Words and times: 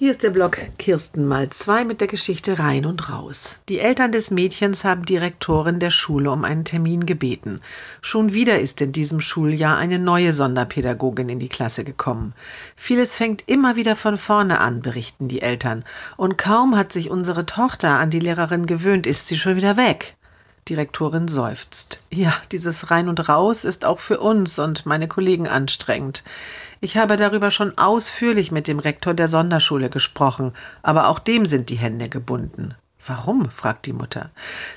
Hier 0.00 0.12
ist 0.12 0.22
der 0.22 0.30
Blog 0.30 0.56
Kirsten 0.78 1.28
mal 1.28 1.50
zwei 1.50 1.84
mit 1.84 2.00
der 2.00 2.08
Geschichte 2.08 2.58
rein 2.58 2.86
und 2.86 3.12
raus. 3.12 3.60
Die 3.68 3.80
Eltern 3.80 4.12
des 4.12 4.30
Mädchens 4.30 4.82
haben 4.82 5.04
die 5.04 5.18
Rektorin 5.18 5.78
der 5.78 5.90
Schule 5.90 6.30
um 6.30 6.42
einen 6.42 6.64
Termin 6.64 7.04
gebeten. 7.04 7.60
Schon 8.00 8.32
wieder 8.32 8.58
ist 8.58 8.80
in 8.80 8.92
diesem 8.92 9.20
Schuljahr 9.20 9.76
eine 9.76 9.98
neue 9.98 10.32
Sonderpädagogin 10.32 11.28
in 11.28 11.38
die 11.38 11.50
Klasse 11.50 11.84
gekommen. 11.84 12.32
Vieles 12.76 13.18
fängt 13.18 13.46
immer 13.46 13.76
wieder 13.76 13.94
von 13.94 14.16
vorne 14.16 14.60
an, 14.60 14.80
berichten 14.80 15.28
die 15.28 15.42
Eltern. 15.42 15.84
Und 16.16 16.38
kaum 16.38 16.78
hat 16.78 16.94
sich 16.94 17.10
unsere 17.10 17.44
Tochter 17.44 17.98
an 17.98 18.08
die 18.08 18.20
Lehrerin 18.20 18.64
gewöhnt, 18.64 19.06
ist 19.06 19.28
sie 19.28 19.36
schon 19.36 19.56
wieder 19.56 19.76
weg. 19.76 20.16
Die 20.70 20.76
Rektorin 20.76 21.26
seufzt. 21.26 22.00
Ja, 22.12 22.32
dieses 22.52 22.92
Rein 22.92 23.08
und 23.08 23.28
Raus 23.28 23.64
ist 23.64 23.84
auch 23.84 23.98
für 23.98 24.20
uns 24.20 24.60
und 24.60 24.86
meine 24.86 25.08
Kollegen 25.08 25.48
anstrengend. 25.48 26.22
Ich 26.80 26.96
habe 26.96 27.16
darüber 27.16 27.50
schon 27.50 27.76
ausführlich 27.76 28.52
mit 28.52 28.68
dem 28.68 28.78
Rektor 28.78 29.12
der 29.12 29.26
Sonderschule 29.26 29.90
gesprochen, 29.90 30.52
aber 30.84 31.08
auch 31.08 31.18
dem 31.18 31.44
sind 31.44 31.70
die 31.70 31.76
Hände 31.78 32.08
gebunden. 32.08 32.76
Warum? 33.06 33.50
fragt 33.50 33.86
die 33.86 33.94
Mutter. 33.94 34.30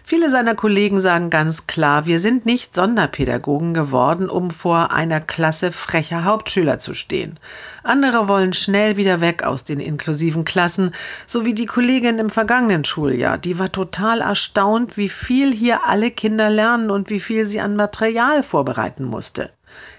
Viele 0.03 0.29
seiner 0.29 0.55
Kollegen 0.55 0.99
sagen 0.99 1.29
ganz 1.29 1.67
klar, 1.67 2.05
wir 2.05 2.19
sind 2.19 2.45
nicht 2.45 2.73
Sonderpädagogen 2.73 3.73
geworden, 3.73 4.29
um 4.29 4.49
vor 4.49 4.91
einer 4.91 5.19
Klasse 5.19 5.73
frecher 5.73 6.23
Hauptschüler 6.23 6.79
zu 6.79 6.93
stehen. 6.93 7.37
Andere 7.83 8.29
wollen 8.29 8.53
schnell 8.53 8.95
wieder 8.95 9.19
weg 9.19 9.43
aus 9.43 9.65
den 9.65 9.81
inklusiven 9.81 10.45
Klassen, 10.45 10.91
so 11.27 11.45
wie 11.45 11.53
die 11.53 11.65
Kollegin 11.65 12.17
im 12.17 12.29
vergangenen 12.29 12.85
Schuljahr. 12.85 13.37
Die 13.37 13.59
war 13.59 13.71
total 13.71 14.21
erstaunt, 14.21 14.95
wie 14.95 15.09
viel 15.09 15.53
hier 15.53 15.85
alle 15.85 16.09
Kinder 16.09 16.49
lernen 16.49 16.91
und 16.91 17.09
wie 17.09 17.19
viel 17.19 17.45
sie 17.45 17.59
an 17.59 17.75
Material 17.75 18.41
vorbereiten 18.41 19.03
musste. 19.03 19.51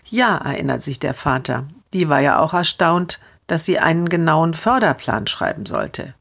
Ja, 0.08 0.38
erinnert 0.38 0.82
sich 0.82 0.98
der 0.98 1.14
Vater, 1.14 1.66
die 1.92 2.08
war 2.08 2.20
ja 2.20 2.38
auch 2.38 2.54
erstaunt, 2.54 3.20
dass 3.46 3.66
sie 3.66 3.78
einen 3.78 4.08
genauen 4.08 4.54
Förderplan 4.54 5.26
schreiben 5.26 5.66
sollte. 5.66 6.14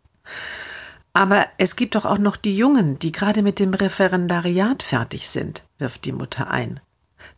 Aber 1.13 1.45
es 1.59 1.75
gibt 1.75 1.93
doch 1.95 2.05
auch 2.05 2.17
noch 2.17 2.35
die 2.35 2.57
Jungen, 2.57 2.97
die 2.97 3.11
gerade 3.11 3.43
mit 3.43 3.59
dem 3.59 3.73
Referendariat 3.73 4.81
fertig 4.81 5.29
sind, 5.29 5.63
wirft 5.77 6.05
die 6.05 6.11
Mutter 6.11 6.49
ein. 6.49 6.79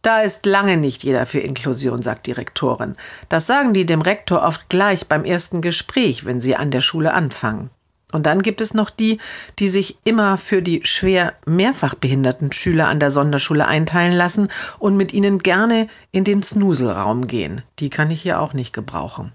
Da 0.01 0.21
ist 0.21 0.45
lange 0.45 0.77
nicht 0.77 1.03
jeder 1.03 1.25
für 1.25 1.39
Inklusion, 1.39 2.01
sagt 2.01 2.27
die 2.27 2.31
Rektorin. 2.31 2.95
Das 3.29 3.45
sagen 3.45 3.73
die 3.73 3.85
dem 3.85 4.01
Rektor 4.01 4.43
oft 4.43 4.69
gleich 4.69 5.07
beim 5.07 5.25
ersten 5.25 5.61
Gespräch, 5.61 6.25
wenn 6.25 6.41
sie 6.41 6.55
an 6.55 6.71
der 6.71 6.81
Schule 6.81 7.13
anfangen. 7.13 7.69
Und 8.11 8.25
dann 8.25 8.41
gibt 8.41 8.61
es 8.61 8.73
noch 8.73 8.89
die, 8.89 9.19
die 9.59 9.67
sich 9.67 9.97
immer 10.05 10.37
für 10.37 10.61
die 10.61 10.85
schwer 10.85 11.33
mehrfach 11.45 11.95
behinderten 11.95 12.51
Schüler 12.51 12.87
an 12.87 12.99
der 12.99 13.11
Sonderschule 13.11 13.67
einteilen 13.67 14.13
lassen 14.13 14.47
und 14.79 14.95
mit 14.95 15.11
ihnen 15.11 15.39
gerne 15.39 15.87
in 16.11 16.23
den 16.23 16.41
Snuselraum 16.41 17.27
gehen. 17.27 17.61
Die 17.79 17.89
kann 17.89 18.11
ich 18.11 18.21
hier 18.21 18.39
auch 18.39 18.53
nicht 18.53 18.73
gebrauchen. 18.73 19.33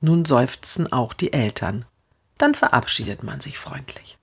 Nun 0.00 0.24
seufzen 0.24 0.92
auch 0.92 1.14
die 1.14 1.32
Eltern. 1.32 1.84
Dann 2.40 2.54
verabschiedet 2.54 3.22
man 3.22 3.40
sich 3.40 3.58
freundlich. 3.58 4.19